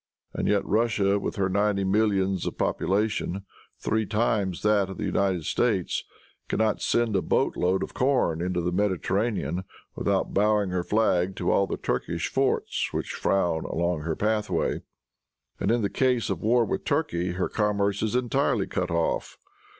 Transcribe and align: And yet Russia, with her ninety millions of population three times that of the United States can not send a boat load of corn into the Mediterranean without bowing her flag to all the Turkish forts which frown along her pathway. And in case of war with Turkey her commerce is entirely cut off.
And 0.33 0.47
yet 0.47 0.65
Russia, 0.65 1.19
with 1.19 1.35
her 1.35 1.47
ninety 1.47 1.83
millions 1.83 2.47
of 2.47 2.57
population 2.57 3.45
three 3.77 4.07
times 4.07 4.63
that 4.63 4.89
of 4.89 4.97
the 4.97 5.03
United 5.05 5.45
States 5.45 6.03
can 6.47 6.57
not 6.57 6.81
send 6.81 7.15
a 7.15 7.21
boat 7.21 7.55
load 7.55 7.83
of 7.83 7.93
corn 7.93 8.41
into 8.41 8.61
the 8.61 8.71
Mediterranean 8.71 9.63
without 9.95 10.33
bowing 10.33 10.71
her 10.71 10.83
flag 10.83 11.35
to 11.35 11.51
all 11.51 11.67
the 11.67 11.77
Turkish 11.77 12.29
forts 12.29 12.91
which 12.91 13.11
frown 13.13 13.63
along 13.65 14.01
her 14.01 14.15
pathway. 14.15 14.81
And 15.59 15.69
in 15.69 15.87
case 15.89 16.31
of 16.31 16.41
war 16.41 16.65
with 16.65 16.83
Turkey 16.83 17.33
her 17.33 17.47
commerce 17.47 18.01
is 18.01 18.15
entirely 18.15 18.65
cut 18.65 18.89
off. 18.89 19.37